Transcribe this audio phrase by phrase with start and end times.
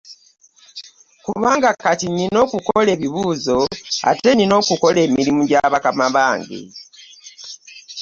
[1.25, 3.57] Kubanga kati nina okukola ebibuuzo,
[4.09, 6.59] ate nina okula emirimu ja bakama bange.